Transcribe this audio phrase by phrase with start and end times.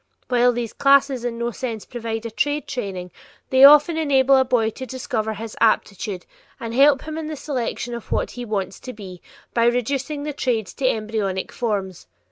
[0.29, 3.11] While these classes in no sense provide a trade training,
[3.51, 6.25] they often enable a boy to discover his aptitude
[6.59, 9.21] and help him in the selection of what he "wants to be"
[9.53, 12.07] by reducing the trades to embryonic forms.